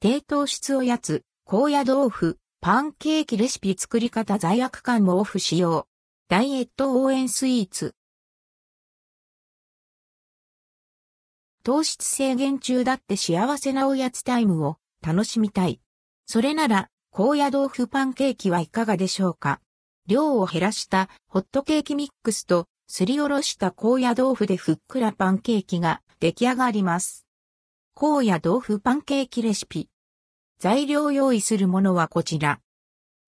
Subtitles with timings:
[0.00, 5.88] 低糖質おやつ、高野豆腐、パンケーキレシピ作り方罪悪感もオフ使用。
[6.28, 7.96] ダイエット応援スイーツ。
[11.64, 15.80] 糖質制限中だって幸せなおやつタイムを楽しみたい。
[16.26, 19.60] それなら、高野豆腐パンケーキはいかがでしょうか
[20.06, 27.27] 量を減らしたホットケーキミックスとすりおろした高野豆腐でふっくらパンケーキが出来上がります。
[28.00, 29.88] 高野豆腐パンケーキレシピ。
[30.60, 32.60] 材料用意するものはこちら。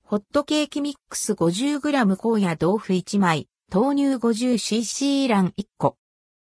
[0.05, 5.97] ホットケーキミックス 50g 高野豆腐1枚、豆乳 50cc 卵1個。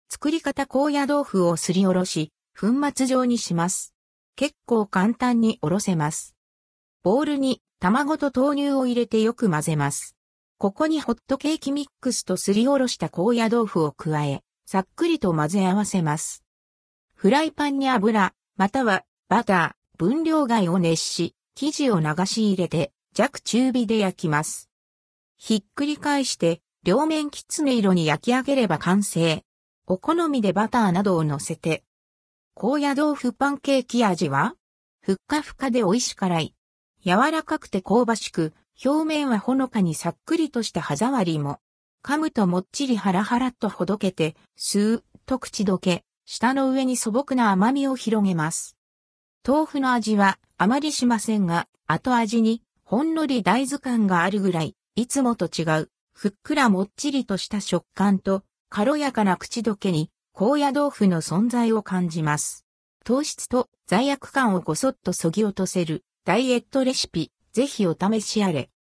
[0.08, 3.96] 作り方高野豆腐をすりおろし、粉末状にします。
[4.36, 6.36] 結構簡単におろせます。
[7.02, 10.14] ボウルに卵と豆乳を入れてよく混ぜます。
[10.58, 16.43] ここにホットケーキミックスとすりおろした高野豆腐を加え、さっくりと混ぜ合わせます。
[17.24, 24.68] フライパンに油、またはバター、分量外を熱し、生地を流し入れて弱中火で焼きます。
[25.38, 29.42] ひっくり返して両面きつね色に焼き上げれば完成。
[29.86, 31.82] お好みでバターなどを乗せて。
[32.52, 34.54] 高野豆腐パンケーキ味は
[35.00, 36.54] ふっかふかで美味し辛い。
[37.06, 38.52] 柔らかくて香ばしく、
[38.84, 41.58] 表面はほのかにさっくりとした歯触りも。
[42.04, 48.76] 噛むともっちりハラハラとほどけて、スーッと口どけ、舌の上に素朴な甘みを広げます。
[49.46, 62.64] 豆腐の味はあまりしませんが、後味にほんのり大豆感があるぐらい、いつもと違う、ふっくらもっちりとした食感と、軽やかな口どけに、高野豆腐の存在を感じます。
[63.04, 68.70] 糖質と罪悪感をごそっとそぎ落とせるダイエットレシピ、ぜひお試しあれ。